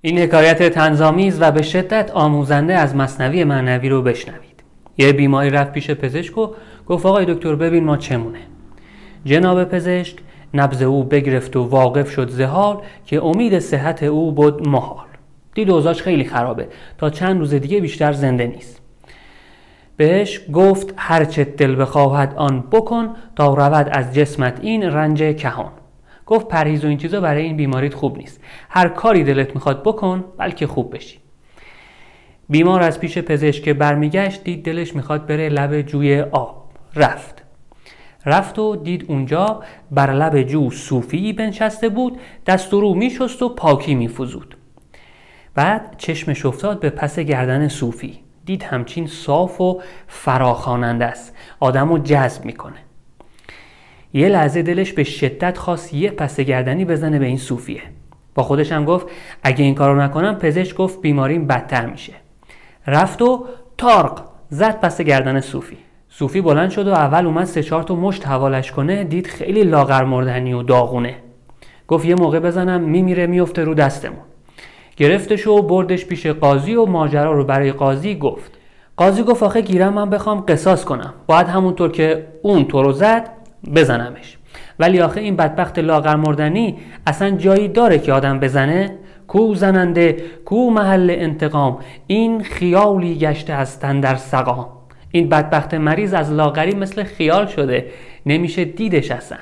این 0.00 0.18
حکایت 0.18 0.62
تنظامیز 0.62 1.38
و 1.40 1.50
به 1.50 1.62
شدت 1.62 2.10
آموزنده 2.10 2.74
از 2.74 2.96
مصنوی 2.96 3.44
معنوی 3.44 3.88
رو 3.88 4.02
بشنوید. 4.02 4.62
یه 4.98 5.12
بیماری 5.12 5.50
رفت 5.50 5.72
پیش 5.72 5.90
پزشک 5.90 6.38
و 6.38 6.50
گفت 6.86 7.06
آقای 7.06 7.34
دکتر 7.34 7.54
ببین 7.54 7.84
ما 7.84 7.96
چمونه. 7.96 8.38
جناب 9.24 9.64
پزشک 9.64 10.16
نبز 10.54 10.82
او 10.82 11.04
بگرفت 11.04 11.56
و 11.56 11.62
واقف 11.62 12.10
شد 12.10 12.28
زهال 12.28 12.78
که 13.06 13.24
امید 13.24 13.58
صحت 13.58 14.02
او 14.02 14.32
بود 14.32 14.68
محال. 14.68 15.06
دید 15.54 15.70
اوضاعش 15.70 16.02
خیلی 16.02 16.24
خرابه. 16.24 16.68
تا 16.98 17.10
چند 17.10 17.38
روز 17.38 17.54
دیگه 17.54 17.80
بیشتر 17.80 18.12
زنده 18.12 18.46
نیست. 18.46 18.80
بهش 19.96 20.40
گفت 20.52 20.94
هرچه 20.96 21.44
دل 21.44 21.80
بخواهد 21.80 22.34
آن 22.36 22.60
بکن 22.60 23.08
تا 23.36 23.54
رود 23.54 23.88
از 23.92 24.14
جسمت 24.14 24.58
این 24.62 24.82
رنج 24.82 25.36
کهان. 25.36 25.70
گفت 26.28 26.48
پرهیز 26.48 26.84
و 26.84 26.88
این 26.88 26.98
چیزا 26.98 27.20
برای 27.20 27.42
این 27.42 27.56
بیماریت 27.56 27.94
خوب 27.94 28.18
نیست. 28.18 28.40
هر 28.70 28.88
کاری 28.88 29.24
دلت 29.24 29.54
می‌خواد 29.54 29.82
بکن 29.82 30.24
بلکه 30.38 30.66
خوب 30.66 30.94
بشی. 30.94 31.18
بیمار 32.48 32.82
از 32.82 33.00
پیش 33.00 33.18
پزشک 33.18 33.68
برمیگشت 33.68 34.44
دید 34.44 34.64
دلش 34.64 34.96
می‌خواد 34.96 35.26
بره 35.26 35.48
لب 35.48 35.82
جوی 35.82 36.20
آب. 36.20 36.70
رفت. 36.96 37.42
رفت 38.26 38.58
و 38.58 38.76
دید 38.76 39.04
اونجا 39.08 39.62
بر 39.90 40.12
لب 40.12 40.42
جو 40.42 40.70
صوفی 40.70 41.32
بنشسته 41.32 41.88
بود 41.88 42.20
دست 42.46 42.74
و 42.74 42.80
رو 42.80 42.94
میشست 42.94 43.42
و 43.42 43.48
پاکی 43.48 43.94
میفوزود 43.94 44.56
بعد 45.54 45.94
چشمش 45.98 46.46
افتاد 46.46 46.80
به 46.80 46.90
پس 46.90 47.18
گردن 47.18 47.68
صوفی. 47.68 48.18
دید 48.44 48.62
همچین 48.62 49.06
صاف 49.06 49.60
و 49.60 49.80
فراخاننده 50.06 51.04
است. 51.04 51.36
آدم 51.60 51.88
رو 51.88 51.98
جذب 51.98 52.44
می‌کنه. 52.44 52.87
یه 54.12 54.28
لحظه 54.28 54.62
دلش 54.62 54.92
به 54.92 55.04
شدت 55.04 55.58
خواست 55.58 55.94
یه 55.94 56.10
پس 56.10 56.40
گردنی 56.40 56.84
بزنه 56.84 57.18
به 57.18 57.26
این 57.26 57.38
صوفیه. 57.38 57.82
با 58.34 58.42
خودش 58.42 58.72
هم 58.72 58.84
گفت 58.84 59.06
اگه 59.42 59.64
این 59.64 59.74
کارو 59.74 60.00
نکنم 60.00 60.34
پزشک 60.34 60.76
گفت 60.76 61.00
بیماریم 61.00 61.46
بدتر 61.46 61.86
میشه. 61.86 62.12
رفت 62.86 63.22
و 63.22 63.46
تارق 63.78 64.22
زد 64.50 64.80
پس 64.80 65.00
گردن 65.00 65.40
صوفی. 65.40 65.76
صوفی 66.08 66.40
بلند 66.40 66.70
شد 66.70 66.88
و 66.88 66.92
اول 66.92 67.26
اومد 67.26 67.44
سه 67.44 67.62
چهار 67.62 67.82
تا 67.82 67.94
مشت 67.94 68.26
حوالش 68.26 68.72
کنه 68.72 69.04
دید 69.04 69.26
خیلی 69.26 69.64
لاغر 69.64 70.04
مردنی 70.04 70.52
و 70.52 70.62
داغونه. 70.62 71.14
گفت 71.88 72.04
یه 72.04 72.14
موقع 72.14 72.40
بزنم 72.40 72.80
میمیره 72.80 73.26
میفته 73.26 73.64
رو 73.64 73.74
دستمون. 73.74 74.24
گرفتش 74.96 75.46
و 75.46 75.62
بردش 75.62 76.04
پیش 76.04 76.26
قاضی 76.26 76.74
و 76.74 76.86
ماجرا 76.86 77.32
رو 77.32 77.44
برای 77.44 77.72
قاضی 77.72 78.14
گفت. 78.14 78.52
قاضی 78.96 79.22
گفت 79.22 79.42
آخه 79.42 79.60
گیرم 79.60 79.92
من 79.92 80.10
بخوام 80.10 80.44
قصاص 80.48 80.84
کنم. 80.84 81.14
باید 81.26 81.46
همونطور 81.46 81.92
که 81.92 82.26
اون 82.42 82.64
تو 82.64 82.82
رو 82.82 82.92
زد 82.92 83.30
بزنمش. 83.74 84.38
ولی 84.78 85.00
آخه 85.00 85.20
این 85.20 85.36
بدبخت 85.36 85.78
لاغر 85.78 86.16
مردنی 86.16 86.76
اصلا 87.06 87.30
جایی 87.30 87.68
داره 87.68 87.98
که 87.98 88.12
آدم 88.12 88.40
بزنه؟ 88.40 88.90
کو 89.26 89.54
زننده 89.54 90.16
کو 90.44 90.70
محل 90.70 91.10
انتقام. 91.10 91.78
این 92.06 92.42
خیالی 92.42 93.18
گشته 93.18 93.52
از 93.52 93.80
در 93.80 94.16
سقام 94.16 94.68
این 95.10 95.28
بدبخت 95.28 95.74
مریض 95.74 96.14
از 96.14 96.32
لاغری 96.32 96.74
مثل 96.74 97.04
خیال 97.04 97.46
شده. 97.46 97.86
نمیشه 98.26 98.64
دیدش 98.64 99.10
اصلا. 99.10 99.38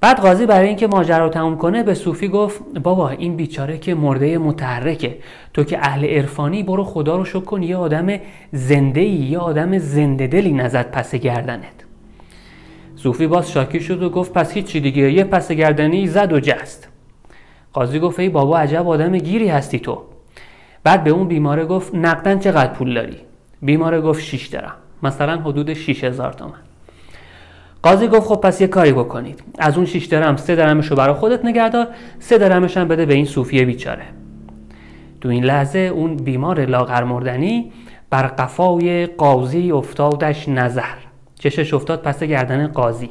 بعد 0.00 0.20
قاضی 0.20 0.46
برای 0.46 0.68
اینکه 0.68 0.86
ماجرا 0.86 1.24
رو 1.24 1.30
تموم 1.30 1.56
کنه 1.56 1.82
به 1.82 1.94
صوفی 1.94 2.28
گفت 2.28 2.62
بابا 2.82 3.08
این 3.08 3.36
بیچاره 3.36 3.78
که 3.78 3.94
مرده 3.94 4.38
متحرکه. 4.38 5.18
تو 5.54 5.64
که 5.64 5.78
اهل 5.78 6.04
عرفانی 6.04 6.62
برو 6.62 6.84
خدا 6.84 7.16
رو 7.16 7.24
شکر 7.24 7.40
کن 7.40 7.62
یه 7.62 7.76
آدم 7.76 8.06
زنده 8.52 9.00
ای 9.00 9.10
یه 9.10 9.38
آدم 9.38 9.78
زنده 9.78 10.26
دلی 10.26 10.52
نزد 10.52 10.90
پس 10.90 11.14
گردنت. 11.14 11.83
صوفی 13.04 13.26
باز 13.26 13.50
شاکی 13.50 13.80
شد 13.80 14.02
و 14.02 14.10
گفت 14.10 14.32
پس 14.32 14.52
هیچی 14.52 14.80
دیگه 14.80 15.12
یه 15.12 15.24
پس 15.24 15.52
گردنی 15.52 16.06
زد 16.06 16.32
و 16.32 16.40
جست. 16.40 16.88
قاضی 17.72 17.98
گفت 17.98 18.20
ای 18.20 18.28
بابا 18.28 18.58
عجب 18.58 18.88
آدم 18.88 19.18
گیری 19.18 19.48
هستی 19.48 19.78
تو. 19.78 20.02
بعد 20.84 21.04
به 21.04 21.10
اون 21.10 21.28
بیماره 21.28 21.64
گفت 21.64 21.94
نقدن 21.94 22.38
چقدر 22.38 22.72
پول 22.72 22.94
داری؟ 22.94 23.16
بیماره 23.62 24.00
گفت 24.00 24.22
6 24.22 24.46
درم 24.46 24.74
مثلا 25.02 25.36
حدود 25.36 25.72
6000 25.74 26.32
تومن. 26.32 26.52
قاضی 27.82 28.08
گفت 28.08 28.26
خب 28.26 28.40
پس 28.40 28.60
یه 28.60 28.66
کاری 28.66 28.92
بکنید. 28.92 29.42
از 29.58 29.76
اون 29.76 29.86
6 29.86 30.06
درم 30.06 30.36
3 30.36 30.56
درمش 30.56 30.86
رو 30.86 30.96
برای 30.96 31.14
خودت 31.14 31.44
نگهدار 31.44 31.86
3 32.18 32.38
درمش 32.38 32.76
هم 32.76 32.88
بده 32.88 33.06
به 33.06 33.14
این 33.14 33.24
صوفیه 33.24 33.64
بیچاره. 33.64 34.04
تو 35.20 35.28
این 35.28 35.44
لحظه 35.44 35.78
اون 35.78 36.16
بیمار 36.16 36.64
لاغر 36.64 37.04
مردنی 37.04 37.72
بر 38.10 38.26
قفای 38.26 39.06
قاضی 39.06 39.72
افتادش 39.72 40.48
نظر. 40.48 41.03
چشش 41.44 41.74
افتاد 41.74 42.02
پس 42.02 42.22
گردن 42.22 42.66
قاضی. 42.66 43.10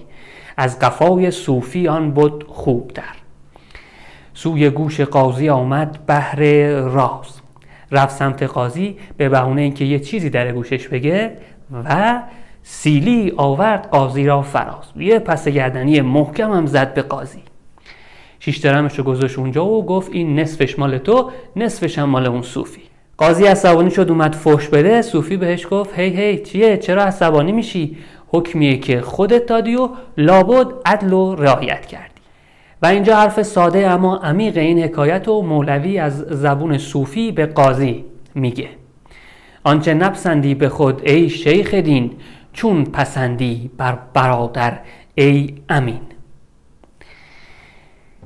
از 0.57 0.79
قفای 0.79 1.31
صوفی 1.31 1.88
آن 1.88 2.11
بود 2.11 2.45
خوب 2.47 2.91
در 2.94 3.03
سوی 4.33 4.69
گوش 4.69 5.01
قاضی 5.01 5.49
آمد 5.49 5.99
بهر 6.05 6.39
راز. 6.79 7.41
رفت 7.91 8.16
سمت 8.16 8.44
قاضی 8.44 8.97
به 9.17 9.29
بهونه 9.29 9.61
اینکه 9.61 9.85
یه 9.85 9.99
چیزی 9.99 10.29
در 10.29 10.51
گوشش 10.51 10.88
بگه 10.88 11.38
و 11.85 12.21
سیلی 12.63 13.33
آورد 13.38 13.88
قاضی 13.91 14.25
را 14.25 14.41
فراز. 14.41 14.85
یه 14.95 15.19
پس 15.19 15.47
گردنی 15.47 16.01
محکم 16.01 16.51
هم 16.51 16.65
زد 16.65 16.94
به 16.94 17.01
قاضی. 17.01 17.44
شیش 18.39 18.57
درمش 18.57 19.00
رو 19.00 19.15
اونجا 19.38 19.65
و 19.65 19.85
گفت 19.85 20.11
این 20.11 20.39
نصفش 20.39 20.79
مال 20.79 20.97
تو 20.97 21.31
نصفش 21.55 22.00
هم 22.00 22.09
مال 22.09 22.25
اون 22.25 22.41
صوفی. 22.41 22.81
قاضی 23.17 23.45
عصبانی 23.45 23.91
شد 23.91 24.09
اومد 24.09 24.35
فوش 24.35 24.69
بده. 24.69 25.01
صوفی 25.01 25.38
بهش 25.38 25.67
گفت 25.71 26.00
هی 26.00 26.09
هی 26.09 26.38
چیه؟ 26.39 26.77
چرا 26.77 27.03
عصبانی 27.03 27.51
میشی؟ 27.51 27.97
حکمیه 28.33 28.77
که 28.77 29.01
خودت 29.01 29.45
دادی 29.45 29.75
و 29.75 29.89
لابد 30.17 30.67
عدل 30.85 31.13
و 31.13 31.35
رعایت 31.35 31.85
کردی. 31.85 32.13
و 32.81 32.85
اینجا 32.85 33.16
حرف 33.16 33.41
ساده 33.41 33.88
اما 33.88 34.17
عمیق 34.17 34.57
این 34.57 34.79
حکایت 34.83 35.27
و 35.27 35.41
مولوی 35.41 35.99
از 35.99 36.17
زبون 36.17 36.77
صوفی 36.77 37.31
به 37.31 37.45
قاضی 37.45 38.05
میگه. 38.35 38.69
آنچه 39.63 39.94
نپسندی 39.94 40.55
به 40.55 40.69
خود 40.69 41.01
ای 41.05 41.29
شیخ 41.29 41.73
دین 41.73 42.11
چون 42.53 42.83
پسندی 42.83 43.71
بر 43.77 43.97
برادر 44.13 44.79
ای 45.15 45.55
امین. 45.69 46.01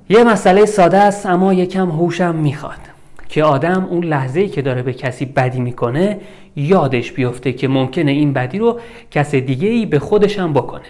یه 0.10 0.24
مسئله 0.24 0.66
ساده 0.66 0.98
است 0.98 1.26
اما 1.26 1.54
یکم 1.54 1.90
هوشم 1.90 2.36
می‌خواد. 2.36 2.87
که 3.30 3.44
آدم 3.44 3.88
اون 3.90 4.04
لحظه 4.04 4.48
که 4.48 4.62
داره 4.62 4.82
به 4.82 4.94
کسی 4.94 5.26
بدی 5.26 5.60
می‌کنه 5.60 6.20
یادش 6.56 7.12
بیفته 7.12 7.54
که 7.54 7.68
ممکنه 7.68 8.12
این 8.12 8.34
بدی 8.34 8.58
رو 8.58 8.80
کس 9.12 9.36
دیگه 9.36 9.68
ای 9.68 9.86
به 9.86 10.00
خودش 10.00 10.40
هم 10.40 10.54
بکنه. 10.54 10.86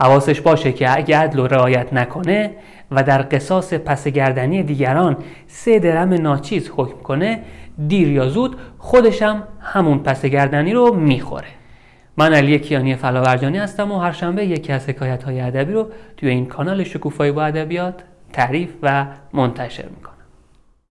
حواسش 0.00 0.40
باشه 0.40 0.72
که 0.72 0.96
اگه 0.96 1.16
عدل 1.16 1.38
و 1.38 1.46
رعایت 1.46 1.92
نکنه 1.92 2.50
و 2.90 3.02
در 3.02 3.22
قصاص 3.22 3.74
پس 3.74 4.08
گردنی 4.08 4.62
دیگران 4.62 5.16
سه 5.46 5.78
درم 5.78 6.12
ناچیز 6.12 6.70
حکم 6.76 7.02
کنه 7.02 7.40
دیر 7.88 8.08
یا 8.08 8.28
زود 8.28 8.56
خودشم 8.78 9.42
همون 9.60 9.98
پس 9.98 10.24
گردنی 10.24 10.72
رو 10.72 10.94
می‌خوره. 10.94 11.48
من 12.16 12.34
علی 12.34 12.58
کیانی 12.58 12.94
فلاورجانی 12.94 13.58
هستم 13.58 13.92
و 13.92 13.98
هر 13.98 14.12
شنبه 14.12 14.46
یکی 14.46 14.72
از 14.72 14.88
حکایت 14.88 15.22
های 15.22 15.40
ادبی 15.40 15.72
رو 15.72 15.90
توی 16.16 16.28
این 16.28 16.46
کانال 16.46 16.84
شکوفایی 16.84 17.32
با 17.32 17.44
ادبیات 17.44 17.94
تعریف 18.32 18.70
و 18.82 19.06
منتشر 19.32 19.84
می‌کنم. 19.96 20.19